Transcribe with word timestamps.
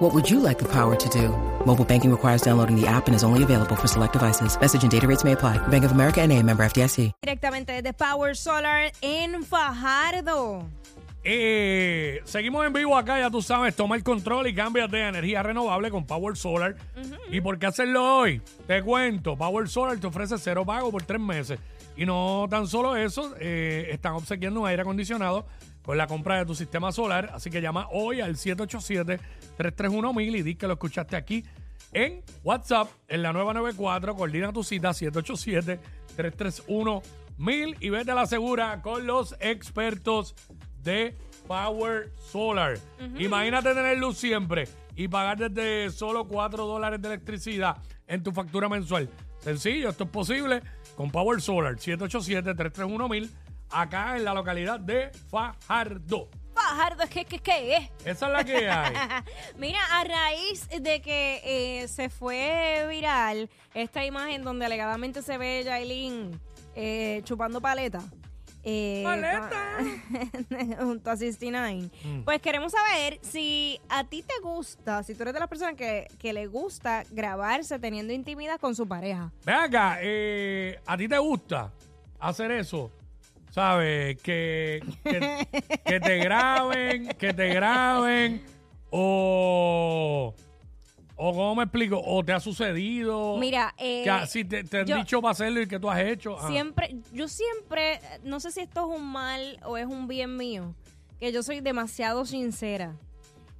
What 0.00 0.14
would 0.14 0.30
you 0.30 0.40
like 0.40 0.58
the 0.58 0.64
power 0.64 0.96
to 0.96 1.08
do? 1.10 1.28
Mobile 1.66 1.84
banking 1.84 2.10
requires 2.10 2.40
downloading 2.40 2.74
the 2.74 2.86
app 2.86 3.06
and 3.06 3.14
is 3.14 3.22
only 3.22 3.42
available 3.42 3.76
for 3.76 3.86
select 3.86 4.14
devices. 4.14 4.58
Message 4.58 4.82
and 4.82 4.90
data 4.90 5.06
rates 5.06 5.24
may 5.24 5.32
apply. 5.32 5.58
Bank 5.68 5.84
of 5.84 5.92
America 5.92 6.22
and 6.22 6.32
a 6.32 6.42
member 6.42 6.64
FDIC. 6.64 7.12
Directamente 7.22 7.72
desde 7.72 7.92
Power 7.92 8.34
Solar 8.34 8.92
en 9.02 9.44
Fajardo. 9.44 10.64
Eh, 11.22 12.22
seguimos 12.24 12.66
en 12.66 12.72
vivo 12.72 12.96
acá, 12.96 13.18
ya 13.18 13.28
tú 13.28 13.42
sabes, 13.42 13.76
toma 13.76 13.94
el 13.94 14.02
control 14.02 14.46
y 14.46 14.54
cambia 14.54 14.88
de 14.88 15.06
energía 15.06 15.42
renovable 15.42 15.90
con 15.90 16.06
Power 16.06 16.34
Solar. 16.34 16.76
¿Y 17.30 17.42
por 17.42 17.58
qué 17.58 17.66
hacerlo 17.66 18.20
hoy? 18.20 18.40
Te 18.66 18.82
cuento, 18.82 19.36
Power 19.36 19.68
Solar 19.68 19.98
te 19.98 20.06
ofrece 20.06 20.38
cero 20.38 20.64
pago 20.64 20.90
por 20.90 21.02
tres 21.02 21.20
meses. 21.20 21.60
Y 21.94 22.06
no 22.06 22.46
tan 22.48 22.66
solo 22.66 22.96
eso, 22.96 23.34
eh, 23.38 23.88
están 23.90 24.14
obsequiando 24.14 24.60
un 24.60 24.66
aire 24.66 24.80
acondicionado 24.80 25.44
con 25.82 25.96
la 25.96 26.06
compra 26.06 26.38
de 26.38 26.46
tu 26.46 26.54
sistema 26.54 26.92
solar. 26.92 27.30
Así 27.32 27.50
que 27.50 27.60
llama 27.60 27.88
hoy 27.90 28.20
al 28.20 28.36
787-331-1000 28.36 30.38
y 30.38 30.42
di 30.42 30.54
que 30.54 30.66
lo 30.66 30.74
escuchaste 30.74 31.16
aquí 31.16 31.44
en 31.92 32.22
WhatsApp, 32.44 32.88
en 33.08 33.22
la 33.22 33.32
nueva 33.32 33.54
94. 33.54 34.14
Coordina 34.14 34.52
tu 34.52 34.62
cita 34.62 34.90
787-331-1000 34.90 37.76
y 37.80 37.90
vete 37.90 38.10
a 38.10 38.14
la 38.14 38.26
segura 38.26 38.82
con 38.82 39.06
los 39.06 39.34
expertos 39.40 40.34
de 40.82 41.16
Power 41.46 42.10
Solar. 42.30 42.78
Imagínate 43.18 43.72
tener 43.74 43.96
luz 43.98 44.18
siempre 44.18 44.68
y 44.94 45.08
pagar 45.08 45.38
desde 45.38 45.90
solo 45.90 46.28
4 46.28 46.66
dólares 46.66 47.02
de 47.02 47.08
electricidad 47.08 47.78
en 48.06 48.22
tu 48.22 48.32
factura 48.32 48.68
mensual. 48.68 49.08
Sencillo, 49.38 49.88
esto 49.88 50.04
es 50.04 50.10
posible 50.10 50.62
con 50.96 51.10
Power 51.10 51.40
Solar 51.40 51.76
787-331-1000 51.76 53.30
acá 53.70 54.16
en 54.16 54.24
la 54.24 54.34
localidad 54.34 54.80
de 54.80 55.10
Fajardo. 55.30 56.28
Fajardo, 56.54 57.04
¿qué, 57.08 57.24
qué, 57.24 57.38
qué 57.38 57.76
es? 57.76 57.90
Esa 58.04 58.26
es 58.26 58.32
la 58.32 58.44
que 58.44 58.68
hay. 58.68 58.94
Mira, 59.58 59.78
a 59.92 60.04
raíz 60.04 60.68
de 60.68 61.00
que 61.00 61.40
eh, 61.82 61.88
se 61.88 62.10
fue 62.10 62.86
viral 62.90 63.48
esta 63.72 64.04
imagen 64.04 64.42
donde 64.44 64.66
alegadamente 64.66 65.22
se 65.22 65.38
ve 65.38 65.62
Yailin 65.64 66.38
eh, 66.74 67.22
chupando 67.24 67.60
paleta. 67.60 68.00
eh, 68.62 69.00
¡Paleta! 69.04 69.78
junto 70.84 71.10
a 71.10 71.16
69. 71.16 71.88
Pues 72.24 72.42
queremos 72.42 72.72
saber 72.72 73.18
si 73.22 73.80
a 73.88 74.04
ti 74.04 74.22
te 74.22 74.34
gusta, 74.42 75.02
si 75.02 75.14
tú 75.14 75.22
eres 75.22 75.32
de 75.34 75.40
las 75.40 75.48
personas 75.48 75.76
que, 75.76 76.08
que 76.18 76.32
le 76.34 76.46
gusta 76.46 77.04
grabarse 77.10 77.78
teniendo 77.78 78.12
intimidad 78.12 78.60
con 78.60 78.74
su 78.74 78.86
pareja. 78.86 79.32
Ve 79.46 79.52
acá, 79.52 79.98
eh, 80.02 80.78
¿a 80.84 80.96
ti 80.98 81.08
te 81.08 81.16
gusta 81.18 81.72
hacer 82.18 82.50
eso? 82.50 82.90
¿Sabes? 83.50 84.20
Que, 84.22 84.80
que, 85.04 85.46
que 85.84 86.00
te 86.00 86.18
graben, 86.18 87.08
que 87.18 87.34
te 87.34 87.48
graben, 87.48 88.42
o, 88.90 90.34
o 91.16 91.32
¿cómo 91.34 91.54
me 91.56 91.64
explico? 91.64 92.00
¿O 92.04 92.24
te 92.24 92.32
ha 92.32 92.40
sucedido? 92.40 93.36
Mira, 93.38 93.74
eh, 93.78 94.04
que 94.04 94.26
si 94.28 94.44
te, 94.44 94.62
te 94.64 94.78
han 94.80 94.86
yo- 94.86 94.96
dicho 94.96 95.20
para 95.20 95.32
hacerlo 95.32 95.60
y 95.62 95.66
que 95.66 95.78
tú 95.80 95.90
has 95.90 96.00
hecho. 96.00 96.36
Siempre, 96.48 96.96
yo 97.12 97.26
siempre, 97.28 98.00
no 98.22 98.38
sé 98.40 98.52
si 98.52 98.60
esto 98.60 98.88
es 98.92 98.98
un 99.00 99.06
mal 99.06 99.58
o 99.64 99.76
es 99.76 99.86
un 99.86 100.06
bien 100.06 100.36
mío, 100.36 100.74
que 101.18 101.32
yo 101.32 101.42
soy 101.42 101.60
demasiado 101.60 102.24
sincera. 102.26 102.94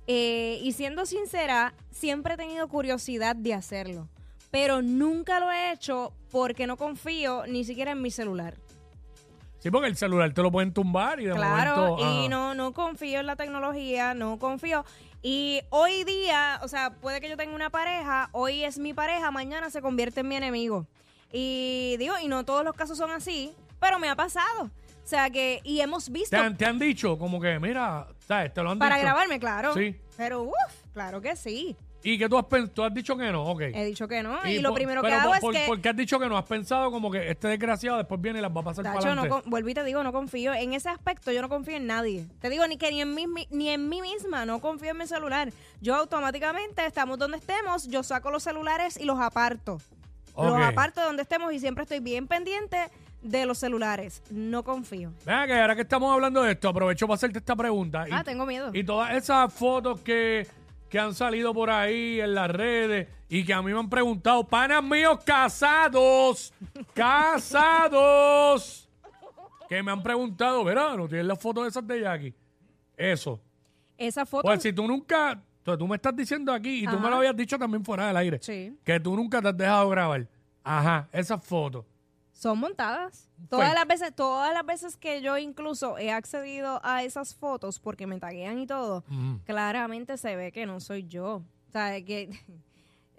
Eh, 0.06 0.58
y 0.62 0.72
siendo 0.72 1.04
sincera, 1.06 1.74
siempre 1.90 2.34
he 2.34 2.36
tenido 2.36 2.66
curiosidad 2.68 3.36
de 3.36 3.54
hacerlo, 3.54 4.08
pero 4.50 4.82
nunca 4.82 5.38
lo 5.40 5.50
he 5.52 5.72
hecho 5.72 6.12
porque 6.30 6.66
no 6.66 6.76
confío 6.76 7.44
ni 7.46 7.64
siquiera 7.64 7.92
en 7.92 8.02
mi 8.02 8.10
celular. 8.10 8.54
Sí, 9.60 9.70
porque 9.70 9.86
el 9.88 9.96
celular 9.96 10.32
te 10.32 10.42
lo 10.42 10.50
pueden 10.50 10.72
tumbar 10.72 11.20
y 11.20 11.26
de 11.26 11.34
Claro, 11.34 11.76
momento... 11.76 12.02
y 12.12 12.18
ajá. 12.20 12.28
no, 12.28 12.54
no 12.54 12.72
confío 12.72 13.20
en 13.20 13.26
la 13.26 13.36
tecnología, 13.36 14.14
no 14.14 14.38
confío. 14.38 14.84
Y 15.22 15.60
hoy 15.68 16.02
día, 16.04 16.58
o 16.62 16.68
sea, 16.68 16.90
puede 16.94 17.20
que 17.20 17.28
yo 17.28 17.36
tenga 17.36 17.54
una 17.54 17.70
pareja, 17.70 18.30
hoy 18.32 18.64
es 18.64 18.78
mi 18.78 18.94
pareja, 18.94 19.30
mañana 19.30 19.68
se 19.70 19.82
convierte 19.82 20.20
en 20.20 20.28
mi 20.28 20.36
enemigo. 20.36 20.86
Y 21.32 21.96
digo, 21.98 22.14
y 22.22 22.26
no 22.28 22.44
todos 22.44 22.64
los 22.64 22.74
casos 22.74 22.96
son 22.98 23.10
así, 23.10 23.52
pero 23.78 23.98
me 23.98 24.08
ha 24.08 24.16
pasado. 24.16 24.64
O 24.64 25.06
sea 25.10 25.28
que, 25.28 25.60
y 25.64 25.80
hemos 25.80 26.08
visto 26.10 26.36
¿Te 26.36 26.42
han, 26.42 26.56
te 26.56 26.64
han 26.64 26.78
dicho 26.78 27.18
como 27.18 27.40
que, 27.40 27.58
mira, 27.58 28.06
¿sabes? 28.26 28.54
Te 28.54 28.62
lo 28.62 28.70
han 28.70 28.78
para 28.78 28.96
dicho. 28.96 29.06
grabarme, 29.06 29.38
claro. 29.40 29.74
Sí. 29.74 29.96
Pero 30.16 30.42
uff, 30.42 30.52
claro 30.94 31.20
que 31.20 31.36
sí. 31.36 31.76
Y 32.02 32.18
que 32.18 32.28
tú 32.28 32.38
has, 32.38 32.46
tú 32.72 32.82
has 32.82 32.94
dicho 32.94 33.16
que 33.16 33.30
no, 33.30 33.44
ok. 33.44 33.60
He 33.60 33.84
dicho 33.84 34.08
que 34.08 34.22
no. 34.22 34.38
Y, 34.46 34.58
lo 34.60 34.70
por- 34.70 34.76
primero 34.78 35.02
que 35.02 35.12
hago 35.12 35.28
por, 35.28 35.36
es 35.36 35.40
por- 35.40 35.52
que. 35.54 35.64
¿Por 35.66 35.80
qué 35.80 35.88
has 35.90 35.96
dicho 35.96 36.18
que 36.18 36.28
no? 36.28 36.38
Has 36.38 36.46
pensado 36.46 36.90
como 36.90 37.10
que 37.10 37.30
este 37.30 37.48
desgraciado 37.48 37.98
después 37.98 38.20
viene 38.20 38.38
y 38.38 38.42
las 38.42 38.50
va 38.54 38.62
a 38.62 38.64
pasar 38.64 38.84
para 38.84 38.94
no 38.94 39.00
adelante. 39.00 39.28
con- 39.28 39.42
vuelvo 39.50 39.68
y 39.68 39.74
te 39.74 39.84
digo, 39.84 40.02
no 40.02 40.12
confío. 40.12 40.54
En 40.54 40.72
ese 40.72 40.88
aspecto 40.88 41.30
yo 41.30 41.42
no 41.42 41.48
confío 41.48 41.76
en 41.76 41.86
nadie. 41.86 42.26
Te 42.40 42.48
digo 42.48 42.66
ni 42.66 42.78
que 42.78 42.90
ni 42.90 43.02
en 43.02 43.14
mí, 43.14 43.26
ni 43.50 43.68
en 43.68 43.88
mí 43.88 44.00
misma, 44.00 44.46
no 44.46 44.60
confío 44.60 44.92
en 44.92 44.98
mi 44.98 45.06
celular. 45.06 45.52
Yo 45.80 45.94
automáticamente, 45.94 46.84
estamos 46.86 47.18
donde 47.18 47.36
estemos, 47.36 47.86
yo 47.88 48.02
saco 48.02 48.30
los 48.30 48.42
celulares 48.42 48.96
y 48.98 49.04
los 49.04 49.18
aparto. 49.18 49.78
Los 50.36 50.58
aparto 50.62 51.02
donde 51.02 51.22
estemos 51.22 51.52
y 51.52 51.58
siempre 51.60 51.82
estoy 51.82 52.00
bien 52.00 52.26
pendiente 52.26 52.78
de 53.20 53.44
los 53.44 53.58
celulares. 53.58 54.22
No 54.30 54.62
confío. 54.64 55.12
Venga, 55.26 55.46
que 55.46 55.60
ahora 55.60 55.76
que 55.76 55.82
estamos 55.82 56.12
hablando 56.12 56.42
de 56.42 56.52
esto, 56.52 56.68
aprovecho 56.70 57.06
para 57.06 57.16
hacerte 57.16 57.38
esta 57.38 57.54
pregunta. 57.54 58.06
Ah, 58.10 58.20
y, 58.22 58.24
tengo 58.24 58.46
miedo. 58.46 58.70
Y 58.72 58.82
todas 58.84 59.14
esas 59.14 59.52
fotos 59.52 60.00
que, 60.00 60.46
que 60.90 60.98
han 60.98 61.14
salido 61.14 61.54
por 61.54 61.70
ahí 61.70 62.20
en 62.20 62.34
las 62.34 62.50
redes 62.50 63.08
y 63.28 63.44
que 63.44 63.54
a 63.54 63.62
mí 63.62 63.72
me 63.72 63.78
han 63.78 63.88
preguntado, 63.88 64.46
panas 64.46 64.82
míos 64.82 65.20
casados, 65.24 66.52
casados, 66.92 68.88
que 69.68 69.82
me 69.82 69.92
han 69.92 70.02
preguntado, 70.02 70.64
verá, 70.64 70.96
¿no 70.96 71.08
tienes 71.08 71.26
las 71.26 71.38
fotos 71.38 71.68
esas 71.68 71.86
de 71.86 72.00
Jackie? 72.00 72.34
Eso. 72.96 73.40
Esa 73.96 74.26
foto. 74.26 74.42
Pues 74.42 74.60
si 74.62 74.72
tú 74.72 74.86
nunca, 74.86 75.40
tú, 75.62 75.86
me 75.86 75.94
estás 75.96 76.14
diciendo 76.16 76.52
aquí 76.52 76.82
y 76.82 76.86
tú 76.86 76.98
me 76.98 77.08
lo 77.08 77.16
habías 77.16 77.36
dicho 77.36 77.56
también 77.56 77.84
fuera 77.84 78.08
del 78.08 78.16
aire, 78.16 78.38
Sí. 78.42 78.76
que 78.84 78.98
tú 78.98 79.14
nunca 79.14 79.40
te 79.40 79.48
has 79.48 79.56
dejado 79.56 79.88
grabar. 79.90 80.26
Ajá, 80.64 81.08
esas 81.12 81.42
fotos. 81.44 81.84
Son 82.40 82.58
montadas. 82.58 83.28
Todas 83.50 83.74
las 83.74 83.86
veces, 83.86 84.14
todas 84.14 84.54
las 84.54 84.64
veces 84.64 84.96
que 84.96 85.20
yo 85.20 85.36
incluso 85.36 85.98
he 85.98 86.10
accedido 86.10 86.80
a 86.82 87.02
esas 87.02 87.34
fotos 87.34 87.78
porque 87.78 88.06
me 88.06 88.18
taguean 88.18 88.58
y 88.58 88.66
todo, 88.66 89.04
claramente 89.44 90.16
se 90.16 90.36
ve 90.36 90.50
que 90.50 90.64
no 90.64 90.80
soy 90.80 91.06
yo. 91.06 91.42
O 91.68 91.70
sea, 91.70 92.02
que 92.02 92.30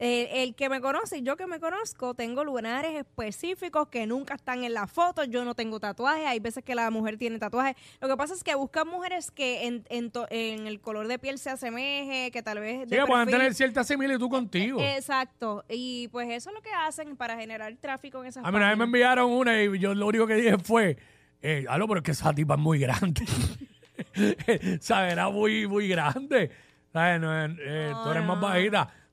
el, 0.02 0.28
el 0.32 0.56
que 0.56 0.68
me 0.68 0.82
conoce 0.82 1.20
y 1.20 1.22
yo 1.22 1.38
que 1.38 1.46
me 1.46 1.60
conozco, 1.60 2.16
tengo 2.16 2.44
lugares 2.44 2.94
específicos 2.96 3.88
que 3.90 4.08
nunca 4.08 4.34
están 4.34 4.64
en 4.64 4.74
la 4.74 4.88
foto. 4.88 5.24
Yo 5.26 5.46
no 5.46 5.54
tengo 5.54 5.80
tatuajes. 5.80 6.26
Hay 6.26 6.40
veces 6.40 6.64
que 6.64 6.74
la 6.74 6.90
mujer 6.90 7.18
tiene 7.18 7.38
tatuajes. 7.38 7.76
Lo 8.02 8.08
que 8.08 8.18
pasa 8.18 8.34
es 8.34 8.44
que 8.44 8.56
buscan 8.56 8.88
mujeres 8.88 9.30
que 9.30 9.68
en, 9.68 9.86
en, 9.90 10.10
to- 10.10 10.26
en 10.32 10.66
el 10.66 10.82
color 10.82 11.08
de 11.08 11.20
piel 11.20 11.38
se 11.38 11.52
asemeje, 11.52 12.32
que 12.32 12.42
tal 12.42 12.60
vez. 12.60 12.90
Sí, 12.90 12.96
de 12.96 12.98
que 12.98 13.06
puedan 13.06 13.28
perfil- 13.28 13.32
tener 13.32 13.54
cierta 13.54 13.84
similitud 13.84 14.28
contigo. 14.30 14.82
Exacto. 14.82 15.64
Y 15.70 16.08
pues 16.08 16.30
eso 16.30 16.50
es 16.50 16.56
lo 16.56 16.62
que 16.64 16.72
hacen 16.72 17.16
para 17.16 17.38
generar 17.38 17.72
tráfico 17.78 18.22
en 18.22 18.28
esas 18.30 18.44
A 18.44 18.50
mí 18.52 18.58
una 18.58 18.70
vez 18.70 18.78
me 18.78 18.86
páginas. 18.86 18.88
enviaron 18.88 19.32
una 19.32 19.62
y 19.64 19.78
yo 19.80 19.94
lo 19.94 20.08
único 20.08 20.26
que 20.26 20.34
dije 20.34 20.58
fue, 20.58 20.98
eh, 21.44 21.66
algo, 21.70 21.88
pero 21.88 22.00
es 22.00 22.04
que 22.04 22.12
esa 22.12 22.34
tipa 22.34 22.56
es 22.56 22.60
muy 22.60 22.80
grande. 22.80 23.24
¿Sabes? 24.82 25.14
Era 25.14 25.30
muy, 25.30 25.68
muy 25.68 25.88
grande. 25.88 26.50
¿Sabes? 26.92 27.22
No, 27.22 27.46
eh, 27.46 27.56
eh, 27.60 27.94
tú 28.04 28.10
eres 28.12 28.24
más 28.26 28.38
no. 28.40 28.42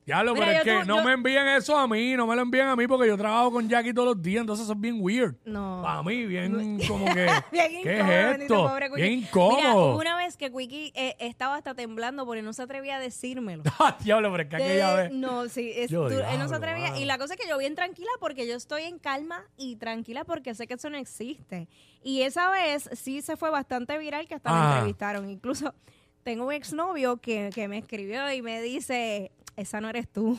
Diablo, 0.09 0.33
Mira, 0.33 0.47
pero 0.47 0.59
es 0.59 0.65
yo 0.65 0.73
que 0.73 0.81
tu- 0.81 0.87
no 0.89 0.97
yo- 0.97 1.05
me 1.05 1.13
envíen 1.13 1.47
eso 1.49 1.77
a 1.77 1.87
mí, 1.87 2.17
no 2.17 2.27
me 2.27 2.35
lo 2.35 2.41
envíen 2.41 2.67
a 2.67 2.75
mí 2.75 2.87
porque 2.87 3.07
yo 3.07 3.19
trabajo 3.19 3.53
con 3.53 3.69
Jackie 3.69 3.93
todos 3.93 4.09
los 4.17 4.23
días, 4.23 4.41
entonces 4.41 4.65
eso 4.65 4.73
es 4.73 4.81
bien 4.81 4.97
weird. 5.01 5.35
No. 5.45 5.83
Para 5.85 6.03
mí, 6.03 6.25
bien 6.25 6.79
como 6.89 7.05
que. 7.13 7.27
Bien 7.53 7.83
¿Qué 7.83 7.93
incómodo, 7.99 8.13
es 8.17 8.31
bendito 8.31 8.55
esto? 8.55 8.69
pobre 8.69 8.87
Quickie. 8.89 9.03
Bien 9.03 9.15
Mira, 9.19 9.29
incómodo. 9.29 9.91
hubo 9.93 9.99
una 10.01 10.17
vez 10.17 10.37
que 10.39 10.51
Quickie 10.51 10.93
eh, 10.95 11.15
estaba 11.19 11.57
hasta 11.57 11.75
temblando 11.75 12.25
porque 12.25 12.41
no 12.41 12.55
se 12.55 12.63
atrevía 12.63 12.97
a 12.97 13.01
decírmelo. 13.01 13.63
Diablo, 14.03 14.31
pero 14.31 14.43
es 14.45 14.49
que 14.49 14.57
aquella 14.57 14.93
Eh, 14.95 14.97
vez. 15.09 15.13
No, 15.13 15.47
sí, 15.51 15.73
es 15.77 15.91
Yo, 15.91 16.07
él 16.09 16.15
no 16.15 16.21
diablo, 16.27 16.49
se 16.49 16.55
atrevía. 16.55 16.85
mano. 16.89 17.01
Y 17.01 17.05
la 17.05 17.19
cosa 17.19 17.35
es 17.35 17.41
que 17.41 17.47
yo 17.47 17.59
bien 17.59 17.75
tranquila 17.75 18.09
porque 18.19 18.47
yo 18.49 18.55
estoy 18.57 18.85
en 18.85 18.99
calma 18.99 19.45
y 19.59 19.77
tranquila 19.77 20.25
porque 20.25 20.55
sé 20.55 20.67
que 20.67 20.75
eso 20.75 20.89
no 20.89 20.97
existe. 20.97 21.69
Y 22.03 22.23
esa 22.23 22.51
vez 22.51 22.89
sí 22.95 23.21
se 23.21 23.37
fue 23.37 23.51
bastante 23.51 23.99
viral 23.99 24.27
que 24.27 24.37
hasta 24.37 24.51
me 24.51 24.57
Ah. 24.59 24.73
entrevistaron. 24.77 25.29
Incluso 25.29 25.75
tengo 26.23 26.47
un 26.47 26.53
exnovio 26.53 27.19
que, 27.19 27.51
que 27.55 27.69
me 27.69 27.79
escribió 27.79 28.31
y 28.33 28.41
me 28.43 28.61
dice, 28.63 29.33
esa 29.59 29.81
no 29.81 29.89
eres 29.89 30.09
tú. 30.09 30.39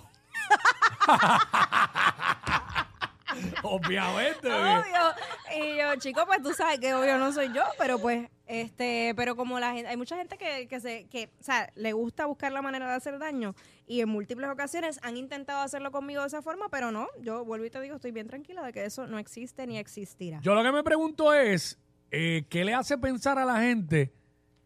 Obviamente. 3.63 4.48
Obvio. 4.48 5.16
Y 5.56 5.77
yo, 5.77 5.89
Pero 5.89 6.01
chicos, 6.01 6.24
pues 6.27 6.42
tú 6.44 6.54
sabes 6.54 6.80
que 6.80 6.94
obvio 6.94 7.18
no 7.18 7.31
soy 7.31 7.51
yo, 7.54 7.63
pero 7.80 8.00
pues, 8.00 8.30
este, 8.45 9.13
pero 9.16 9.36
como 9.36 9.60
la 9.60 9.74
gente, 9.74 9.88
hay 9.88 9.98
mucha 9.98 10.18
gente 10.18 10.38
que, 10.38 10.68
que 10.68 10.80
se, 10.80 11.07
que, 11.07 11.31
o 11.39 11.44
sea, 11.44 11.71
le 11.75 11.94
gusta 11.94 12.27
buscar 12.27 12.51
la 12.51 12.62
manera 12.62 12.88
de 12.88 12.94
hacer 12.94 13.18
daño 13.18 13.56
y 13.88 14.01
en 14.01 14.10
múltiples 14.10 14.50
ocasiones 14.50 15.00
han 15.01 15.18
intentado 15.18 15.62
hacerlo 15.62 15.92
conmigo 15.92 16.21
de 16.21 16.27
esa 16.27 16.44
forma, 16.44 16.69
pero 16.69 16.92
no, 16.92 17.07
yo 17.21 17.44
vuelvo 17.44 17.66
y 17.66 17.71
te 17.71 17.81
digo, 17.81 17.95
estoy 17.95 18.12
bien 18.12 18.27
tranquila 18.27 18.63
de 18.63 18.71
que 18.71 18.86
eso 18.86 19.07
no 19.07 19.18
existe 19.18 19.66
ni 19.66 19.80
existirá. 19.80 20.39
Yo 20.42 20.54
lo 20.54 20.63
que 20.63 20.71
me 20.71 20.83
pregunto 20.83 21.33
es, 21.33 21.80
eh, 22.12 22.45
¿qué 22.50 22.63
le 22.63 22.75
hace 22.75 22.98
pensar 22.98 23.39
a 23.39 23.45
la 23.45 23.62
gente 23.62 24.13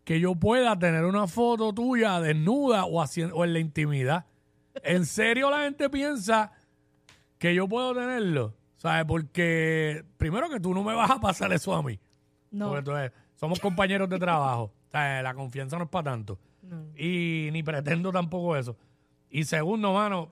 que 0.03 0.19
yo 0.19 0.35
pueda 0.35 0.77
tener 0.77 1.05
una 1.05 1.27
foto 1.27 1.71
tuya 1.71 2.19
desnuda 2.19 2.85
o, 2.85 3.01
haciendo, 3.01 3.35
o 3.35 3.45
en 3.45 3.53
la 3.53 3.59
intimidad? 3.59 4.25
¿En 4.83 5.05
serio 5.05 5.49
la 5.51 5.63
gente 5.63 5.89
piensa 5.89 6.51
que 7.37 7.53
yo 7.53 7.67
puedo 7.67 7.93
tenerlo? 7.93 8.53
¿Sabes? 8.77 9.05
Porque 9.05 10.03
primero 10.17 10.49
que 10.49 10.59
tú 10.59 10.73
no 10.73 10.83
me 10.83 10.93
vas 10.93 11.11
a 11.11 11.19
pasar 11.19 11.51
eso 11.53 11.73
a 11.73 11.83
mí. 11.83 11.99
No. 12.51 12.69
Porque 12.69 12.89
eres- 12.91 13.11
somos 13.35 13.59
compañeros 13.59 14.09
de 14.09 14.19
trabajo. 14.19 14.63
O 14.87 14.91
sea, 14.91 15.21
la 15.21 15.33
confianza 15.33 15.77
no 15.77 15.85
es 15.85 15.89
para 15.89 16.11
tanto. 16.11 16.39
No. 16.61 16.85
Y 16.97 17.49
ni 17.51 17.63
pretendo 17.63 18.11
tampoco 18.11 18.55
eso. 18.57 18.75
Y 19.29 19.43
segundo, 19.45 19.93
mano, 19.93 20.31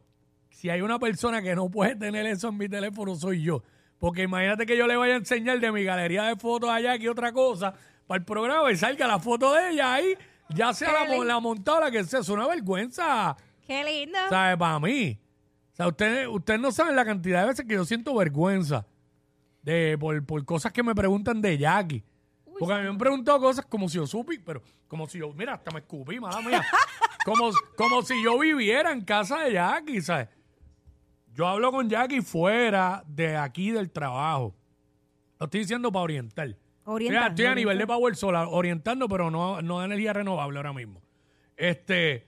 si 0.49 0.69
hay 0.69 0.81
una 0.81 0.99
persona 0.99 1.41
que 1.41 1.55
no 1.55 1.69
puede 1.69 1.95
tener 1.95 2.25
eso 2.25 2.49
en 2.49 2.57
mi 2.57 2.67
teléfono, 2.69 3.15
soy 3.15 3.41
yo. 3.41 3.63
Porque 3.99 4.23
imagínate 4.23 4.65
que 4.65 4.77
yo 4.77 4.87
le 4.87 4.95
vaya 4.97 5.13
a 5.13 5.17
enseñar 5.17 5.59
de 5.59 5.71
mi 5.71 5.83
galería 5.83 6.23
de 6.23 6.35
fotos 6.35 6.69
allá 6.69 6.93
aquí 6.93 7.07
otra 7.07 7.31
cosa 7.31 7.73
para 8.07 8.19
el 8.19 8.25
programa 8.25 8.71
y 8.71 8.75
salga 8.75 9.07
la 9.07 9.19
foto 9.19 9.53
de 9.53 9.71
ella 9.71 9.93
ahí, 9.93 10.13
ya 10.49 10.73
sea 10.73 10.91
la, 11.07 11.23
la 11.23 11.39
montada 11.39 11.77
o 11.77 11.81
la 11.81 11.91
que 11.91 12.03
sea. 12.03 12.19
Es 12.19 12.29
una 12.29 12.47
vergüenza, 12.47 13.35
Qué 13.71 13.83
lindo. 13.85 14.17
¿sabes? 14.29 14.57
Para 14.57 14.79
mí. 14.79 15.17
O 15.71 15.75
sea, 15.75 15.87
ustedes 15.87 16.59
no 16.59 16.71
saben 16.73 16.95
la 16.95 17.05
cantidad 17.05 17.41
de 17.41 17.47
veces 17.47 17.65
que 17.65 17.75
yo 17.75 17.85
siento 17.85 18.13
vergüenza 18.15 18.85
de 19.61 19.97
por, 19.97 20.25
por 20.25 20.43
cosas 20.43 20.73
que 20.73 20.83
me 20.83 20.93
preguntan 20.93 21.41
de 21.41 21.57
Jackie. 21.57 22.03
Porque 22.59 22.73
a 22.73 22.77
mí 22.77 22.83
me 22.83 22.89
han 22.89 22.97
preguntado 22.97 23.39
cosas 23.39 23.65
como 23.65 23.87
si 23.87 23.95
yo 23.95 24.05
supi, 24.05 24.39
pero 24.39 24.61
como 24.87 25.07
si 25.07 25.19
yo, 25.19 25.31
mira, 25.33 25.53
hasta 25.53 25.71
me 25.71 25.79
escupí, 25.79 26.19
mala 26.19 26.41
mía. 26.41 26.63
como, 27.25 27.49
como 27.77 28.01
si 28.01 28.21
yo 28.21 28.37
viviera 28.37 28.91
en 28.91 29.05
casa 29.05 29.39
de 29.43 29.53
Jackie, 29.53 30.01
¿sabes? 30.01 30.27
Yo 31.33 31.47
hablo 31.47 31.71
con 31.71 31.89
Jackie 31.89 32.21
fuera 32.21 33.03
de 33.07 33.37
aquí 33.37 33.71
del 33.71 33.89
trabajo. 33.89 34.53
Lo 35.39 35.45
estoy 35.45 35.61
diciendo 35.61 35.91
para 35.93 36.03
orientar. 36.03 36.57
Orientar, 36.83 37.29
Estoy 37.29 37.29
a- 37.29 37.29
estoy 37.29 37.45
a 37.45 37.55
nivel 37.55 37.77
de. 37.77 37.87
Power 37.87 38.15
Solar, 38.17 38.47
orientando, 38.49 39.07
pero 39.07 39.31
no, 39.31 39.61
no 39.61 39.79
de 39.79 39.85
energía 39.85 40.11
renovable 40.11 40.57
ahora 40.59 40.73
mismo. 40.73 41.01
Este, 41.55 42.27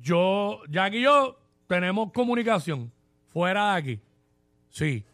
yo, 0.00 0.60
Jackie 0.68 0.98
y 0.98 1.02
yo 1.02 1.38
tenemos 1.66 2.12
comunicación 2.12 2.92
fuera 3.28 3.72
de 3.72 3.78
aquí. 3.78 4.00
Sí. 4.70 5.04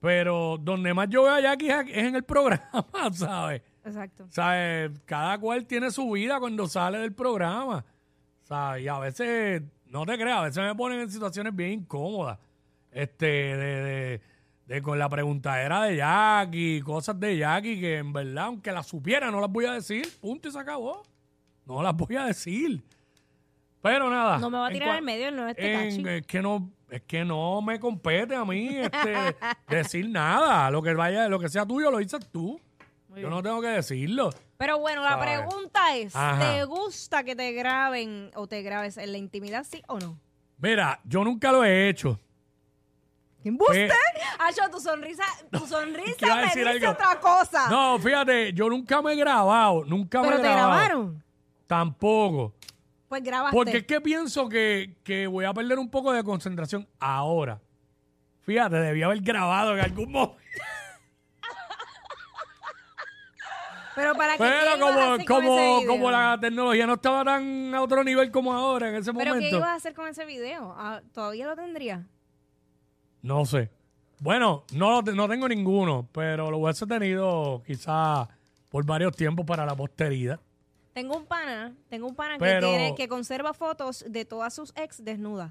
Pero 0.00 0.58
donde 0.60 0.92
más 0.92 1.08
yo 1.08 1.22
veo 1.24 1.34
a 1.34 1.40
Jackie 1.40 1.68
es 1.70 1.88
en 2.06 2.16
el 2.16 2.24
programa, 2.24 2.86
¿sabes? 3.12 3.62
Exacto. 3.84 4.26
¿Sabes? 4.30 4.90
Cada 5.04 5.38
cual 5.38 5.66
tiene 5.66 5.90
su 5.90 6.10
vida 6.10 6.38
cuando 6.40 6.66
sale 6.66 6.98
del 6.98 7.12
programa. 7.12 7.84
¿Sabes? 8.42 8.84
Y 8.84 8.88
a 8.88 8.98
veces, 8.98 9.62
no 9.86 10.04
te 10.04 10.18
creas, 10.18 10.38
a 10.38 10.42
veces 10.42 10.62
me 10.62 10.74
ponen 10.74 11.00
en 11.00 11.10
situaciones 11.10 11.54
bien 11.54 11.72
incómodas. 11.72 12.38
Este, 12.90 13.26
de, 13.26 13.82
de, 13.82 14.20
de 14.66 14.82
con 14.82 14.98
la 14.98 15.08
preguntadera 15.08 15.82
de 15.82 15.96
Jackie, 15.96 16.80
cosas 16.82 17.18
de 17.18 17.38
Jackie 17.38 17.80
que 17.80 17.98
en 17.98 18.12
verdad, 18.12 18.44
aunque 18.44 18.72
las 18.72 18.86
supiera, 18.86 19.30
no 19.30 19.40
las 19.40 19.50
voy 19.50 19.64
a 19.64 19.72
decir. 19.72 20.06
Punto 20.20 20.48
y 20.48 20.52
se 20.52 20.58
acabó. 20.58 21.02
No 21.66 21.82
las 21.82 21.96
voy 21.96 22.16
a 22.16 22.24
decir. 22.26 22.82
Pero 23.84 24.08
nada. 24.08 24.38
No 24.38 24.48
me 24.48 24.56
va 24.56 24.68
a 24.68 24.70
tirar 24.70 24.88
al 24.88 25.02
medio 25.02 25.28
el 25.28 25.36
nuevo 25.36 25.50
en- 25.50 25.56
este 25.88 26.16
es 26.16 26.26
que 26.26 26.40
no 26.40 26.70
es 26.88 27.02
que 27.02 27.22
no 27.22 27.60
me 27.60 27.78
compete 27.78 28.34
a 28.34 28.42
mí 28.46 28.78
este, 28.78 29.36
decir 29.68 30.08
nada 30.08 30.70
lo 30.70 30.80
que 30.82 30.94
vaya 30.94 31.28
lo 31.28 31.38
que 31.38 31.48
sea 31.50 31.66
tuyo 31.66 31.90
lo 31.90 31.98
dices 31.98 32.26
tú 32.32 32.58
yo 33.14 33.28
no 33.28 33.42
tengo 33.42 33.60
que 33.60 33.68
decirlo 33.68 34.30
Pero 34.56 34.78
bueno, 34.78 35.02
la 35.02 35.10
¿Sabes? 35.18 35.40
pregunta 35.40 35.96
es, 35.96 36.16
Ajá. 36.16 36.38
¿te 36.54 36.64
gusta 36.64 37.22
que 37.24 37.36
te 37.36 37.52
graben 37.52 38.30
o 38.36 38.46
te 38.46 38.62
grabes 38.62 38.96
en 38.96 39.12
la 39.12 39.18
intimidad, 39.18 39.64
sí 39.68 39.82
o 39.88 39.98
no? 39.98 40.18
mira 40.58 40.98
yo 41.04 41.22
nunca 41.24 41.52
lo 41.52 41.62
he 41.64 41.88
hecho 41.90 42.18
¿Qué 43.42 43.50
embuste? 43.50 43.90
Acho, 44.38 44.62
tu 44.70 44.80
sonrisa, 44.80 45.24
tu 45.52 45.58
sonrisa 45.66 46.36
me 46.36 46.42
dice 46.44 46.66
algo. 46.68 46.90
otra 46.92 47.20
cosa. 47.20 47.68
no 47.68 47.98
fíjate 47.98 48.52
yo 48.54 48.70
nunca 48.70 49.02
me 49.02 49.12
he 49.12 49.16
grabado 49.16 49.84
nunca 49.84 50.22
me 50.22 50.28
Pero 50.28 50.38
he 50.38 50.42
te 50.42 50.48
grabado 50.48 50.70
grabaron. 50.70 51.24
tampoco 51.66 52.54
Pues 53.08 53.22
grabaste. 53.22 53.54
porque 53.54 53.78
es 53.78 53.84
que 53.84 54.00
pienso 54.00 54.48
que, 54.48 54.96
que 55.04 55.26
voy 55.26 55.44
a 55.44 55.54
perder 55.54 55.78
un 55.78 55.90
poco 55.90 56.12
de 56.12 56.24
concentración 56.24 56.88
ahora 56.98 57.60
fíjate 58.42 58.76
debía 58.76 59.06
haber 59.06 59.20
grabado 59.20 59.74
en 59.74 59.80
algún 59.80 60.12
momento 60.12 60.42
Pero 63.94 64.14
para 64.14 64.32
qué 64.32 64.38
pero 64.38 64.72
¿qué 64.72 64.76
ibas 64.76 65.20
a 65.20 65.24
como 65.24 65.24
como 65.24 65.86
como 65.86 66.10
la 66.10 66.36
tecnología 66.40 66.86
no 66.86 66.94
estaba 66.94 67.24
tan 67.24 67.72
a 67.74 67.80
otro 67.82 68.02
nivel 68.02 68.30
como 68.30 68.52
ahora 68.52 68.88
en 68.88 68.96
ese 68.96 69.12
¿Pero 69.12 69.24
qué 69.24 69.36
momento 69.36 69.56
ibas 69.56 69.68
a 69.68 69.74
hacer 69.74 69.94
con 69.94 70.08
ese 70.08 70.24
video? 70.24 70.74
Ah, 70.76 71.00
¿Todavía 71.12 71.46
lo 71.46 71.54
tendría? 71.54 72.04
No 73.22 73.44
sé. 73.46 73.70
Bueno, 74.18 74.64
no, 74.72 75.02
no 75.02 75.28
tengo 75.28 75.48
ninguno, 75.48 76.08
pero 76.12 76.50
lo 76.50 76.58
hubiese 76.58 76.86
tenido 76.86 77.62
quizá 77.66 78.28
por 78.68 78.84
varios 78.84 79.14
tiempos 79.14 79.46
para 79.46 79.64
la 79.64 79.74
posteridad. 79.74 80.40
Tengo 80.94 81.16
un 81.16 81.26
pana, 81.26 81.74
tengo 81.90 82.06
un 82.06 82.14
pana 82.14 82.36
Pero- 82.38 82.60
que 82.68 82.76
tiene, 82.76 82.94
que 82.94 83.08
conserva 83.08 83.52
fotos 83.52 84.04
de 84.08 84.24
todas 84.24 84.54
sus 84.54 84.72
ex 84.76 85.04
desnudas. 85.04 85.50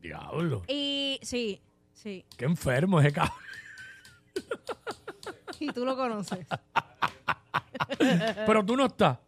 Diablo, 0.00 0.62
Y 0.68 1.18
sí, 1.22 1.60
sí. 1.92 2.24
qué 2.36 2.44
enfermo 2.46 3.00
ese 3.00 3.12
cabrón. 3.12 3.36
Y 5.60 5.68
tú 5.72 5.84
lo 5.84 5.96
conoces. 5.96 6.46
Pero 7.98 8.64
tú 8.66 8.76
no 8.76 8.86
estás. 8.86 9.18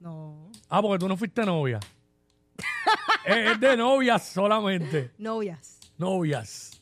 No. 0.00 0.50
Ah, 0.68 0.80
porque 0.82 0.98
tú 0.98 1.08
no 1.08 1.16
fuiste 1.16 1.44
novia. 1.44 1.78
es, 3.24 3.50
es 3.52 3.60
de 3.60 3.76
novias 3.76 4.26
solamente. 4.28 5.12
Novias. 5.18 5.78
Novias. 5.98 6.80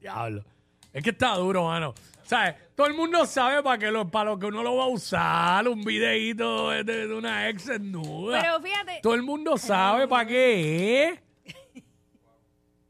Diablo. 0.00 0.44
Es 0.92 1.02
que 1.02 1.10
está 1.10 1.34
duro, 1.36 1.64
mano. 1.64 1.94
¿Sabes? 2.28 2.56
Todo 2.74 2.86
el 2.88 2.94
mundo 2.94 3.24
sabe 3.24 3.62
para 3.62 3.78
qué 3.78 3.90
lo, 3.90 4.06
para 4.10 4.30
lo 4.30 4.38
que 4.38 4.44
uno 4.46 4.62
lo 4.62 4.76
va 4.76 4.84
a 4.84 4.88
usar. 4.88 5.66
Un 5.66 5.82
videíto 5.82 6.68
de, 6.70 6.84
de 6.84 7.14
una 7.14 7.48
ex 7.48 7.64
desnuda. 7.66 8.38
Pero 8.42 8.60
fíjate, 8.60 9.00
Todo 9.02 9.14
el 9.14 9.22
mundo 9.22 9.56
sabe 9.56 10.06
para 10.06 10.26
qué 10.26 11.04
es. 11.08 11.84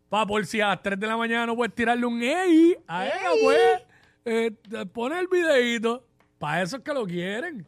Para 0.09 0.27
por 0.27 0.45
si 0.47 0.61
a 0.61 0.69
las 0.69 0.83
3 0.83 0.99
de 0.99 1.07
la 1.07 1.17
mañana 1.17 1.47
no 1.47 1.55
puedes 1.55 1.75
tirarle 1.75 2.05
un 2.07 2.21
ey 2.23 2.77
a 2.87 3.07
ella, 3.07 3.15
pues. 3.43 3.59
eh, 4.25 4.53
pone 4.93 5.19
el 5.21 5.29
videíto. 5.29 6.05
Para 6.39 6.63
eso 6.63 6.79
es 6.79 6.83
que 6.83 6.93
lo 6.93 7.05
quieren. 7.07 7.67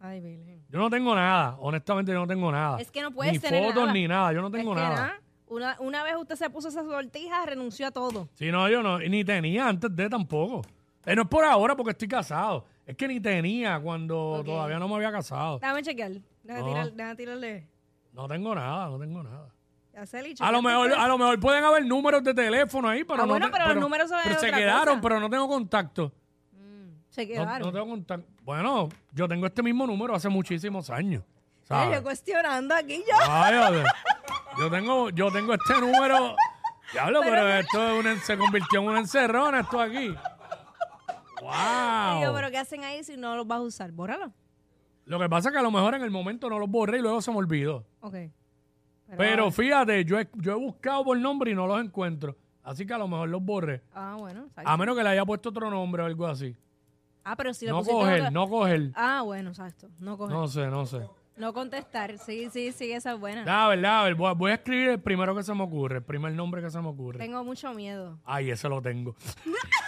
Ay, 0.00 0.20
Virgen. 0.20 0.62
Yo 0.68 0.78
no 0.78 0.90
tengo 0.90 1.14
nada. 1.14 1.56
Honestamente, 1.60 2.12
yo 2.12 2.18
no 2.20 2.26
tengo 2.28 2.52
nada. 2.52 2.78
Es 2.78 2.90
que 2.90 3.02
no 3.02 3.10
puedes 3.10 3.32
Ni 3.32 3.38
tener 3.40 3.64
fotos 3.64 3.80
nada. 3.82 3.92
ni 3.92 4.06
nada. 4.06 4.32
Yo 4.32 4.40
no 4.42 4.50
tengo 4.50 4.72
Es 4.72 4.76
que 4.78 4.82
nada. 4.84 4.96
nada, 4.96 5.20
Una, 5.48 5.76
una 5.80 6.02
vez 6.04 6.14
usted 6.16 6.36
se 6.36 6.50
puso 6.50 6.68
esa 6.68 6.84
sortija, 6.84 7.44
renunció 7.46 7.86
a 7.88 7.90
todo. 7.90 8.28
Si 8.34 8.52
no, 8.52 8.68
yo 8.68 8.82
no. 8.82 9.02
y 9.02 9.08
Ni 9.08 9.24
tenía 9.24 9.66
antes 9.66 9.94
de 9.96 10.08
tampoco. 10.08 10.62
Eh, 11.06 11.14
no 11.16 11.22
es 11.22 11.28
por 11.28 11.44
ahora 11.44 11.74
porque 11.76 11.92
estoy 11.92 12.08
casado. 12.08 12.64
Es 12.86 12.96
que 12.96 13.08
ni 13.08 13.20
tenía 13.20 13.78
cuando 13.80 14.18
Ok. 14.40 14.46
todavía 14.46 14.78
no 14.78 14.88
me 14.88 14.94
había 14.96 15.12
casado. 15.12 15.58
Déjame 15.58 15.82
chequear. 15.82 16.12
Déjame, 16.42 16.60
No. 16.60 16.68
tirar, 16.68 16.92
déjame 16.92 17.16
tirarle. 17.16 17.68
No 18.12 18.26
tengo 18.28 18.54
nada, 18.54 18.88
no 18.88 18.98
tengo 18.98 19.22
nada. 19.22 19.48
A 20.40 20.52
lo 20.52 20.62
mejor, 20.62 20.92
a 20.92 21.08
lo 21.08 21.18
mejor 21.18 21.40
pueden 21.40 21.64
haber 21.64 21.84
números 21.84 22.22
de 22.22 22.32
teléfono 22.32 22.88
ahí, 22.88 23.02
pero 23.02 23.22
Ah, 23.22 23.26
no 23.26 23.28
bueno, 23.32 23.46
te- 23.46 23.52
pero 23.52 23.66
los 23.68 23.76
números 23.78 24.08
son 24.08 24.18
de 24.18 24.24
pero 24.28 24.38
se 24.40 24.46
otra 24.46 24.58
quedaron, 24.58 24.94
cosa. 24.96 25.00
pero 25.02 25.20
no 25.20 25.28
tengo 25.28 25.48
contacto. 25.48 26.12
Se 27.08 27.22
No, 27.22 27.28
quedaron. 27.28 27.62
no 27.62 27.72
tengo 27.72 27.86
contacto. 27.88 28.26
Bueno, 28.44 28.88
yo 29.12 29.26
tengo 29.26 29.46
este 29.46 29.60
mismo 29.62 29.86
número 29.88 30.14
hace 30.14 30.28
muchísimos 30.28 30.88
años. 30.90 31.24
Ay, 31.24 31.66
¿sabes? 31.66 31.96
yo 31.98 32.02
cuestionando 32.04 32.74
aquí 32.76 32.98
yo. 32.98 33.16
Ay, 33.28 33.82
yo 34.58 34.70
tengo, 34.70 35.10
yo 35.10 35.32
tengo 35.32 35.54
este 35.54 35.80
número. 35.80 36.36
Diablo, 36.92 37.20
pero, 37.22 37.48
esto 37.48 37.90
es 38.00 38.04
un- 38.06 38.20
se 38.20 38.38
convirtió 38.38 38.80
en 38.80 38.86
una 38.86 39.00
encerrona 39.00 39.60
esto 39.60 39.80
aquí. 39.80 40.14
Y 41.40 42.22
yo, 42.22 42.26
Wow. 42.30 42.34
pero 42.34 42.50
¿qué 42.50 42.58
hacen 42.58 42.84
ahí 42.84 43.02
si 43.04 43.16
no 43.16 43.36
los 43.36 43.46
vas 43.46 43.58
a 43.58 43.62
usar? 43.62 43.92
Bórralo. 43.92 44.32
Lo 45.04 45.18
que 45.18 45.28
pasa 45.28 45.48
es 45.48 45.52
que 45.52 45.58
a 45.58 45.62
lo 45.62 45.70
mejor 45.70 45.94
en 45.94 46.02
el 46.02 46.10
momento 46.10 46.50
no 46.50 46.58
los 46.58 46.68
borré 46.68 46.98
y 46.98 47.02
luego 47.02 47.22
se 47.22 47.30
me 47.30 47.38
olvidó. 47.38 47.84
Ok. 48.00 48.14
Pero 49.16 49.50
fíjate, 49.50 50.04
yo 50.04 50.18
he, 50.18 50.28
yo 50.34 50.52
he 50.52 50.54
buscado 50.56 51.02
por 51.04 51.16
nombre 51.18 51.50
y 51.50 51.54
no 51.54 51.66
los 51.66 51.80
encuentro. 51.82 52.36
Así 52.62 52.84
que 52.86 52.92
a 52.92 52.98
lo 52.98 53.08
mejor 53.08 53.30
los 53.30 53.42
borré. 53.42 53.82
Ah, 53.94 54.16
bueno. 54.18 54.44
exacto. 54.46 54.70
A 54.70 54.76
menos 54.76 54.94
que 54.96 55.02
le 55.02 55.08
haya 55.08 55.24
puesto 55.24 55.48
otro 55.48 55.70
nombre 55.70 56.02
o 56.02 56.06
algo 56.06 56.26
así. 56.26 56.54
Ah, 57.24 57.34
pero 57.36 57.54
si 57.54 57.64
le 57.64 57.70
No 57.70 57.78
pusiste 57.78 57.98
coger, 57.98 58.32
no 58.32 58.48
coger. 58.48 58.90
Ah, 58.94 59.22
bueno, 59.22 59.48
exacto. 59.50 59.88
No 59.98 60.18
coger. 60.18 60.34
No. 60.34 60.42
No 60.42 60.48
sé, 60.48 60.66
no 60.66 60.84
sé. 60.84 61.00
contestar. 61.54 62.18
Sí, 62.18 62.48
sí, 62.50 62.72
sí, 62.72 62.92
esa 62.92 63.12
es 63.14 63.18
buena. 63.20 63.44
La 63.46 63.68
verdad, 63.68 64.00
a 64.00 64.04
ver, 64.04 64.14
voy 64.14 64.28
a, 64.28 64.32
voy 64.32 64.50
a 64.50 64.54
escribir 64.54 64.90
el 64.90 65.00
primero 65.00 65.34
que 65.34 65.42
se 65.42 65.54
me 65.54 65.62
ocurre, 65.62 65.96
el 65.96 66.02
primer 66.02 66.32
nombre 66.32 66.60
que 66.60 66.70
se 66.70 66.80
me 66.82 66.88
ocurre. 66.88 67.18
Tengo 67.18 67.42
mucho 67.44 67.72
miedo. 67.72 68.18
Ay, 68.26 68.50
ese 68.50 68.68
lo 68.68 68.82
tengo. 68.82 69.14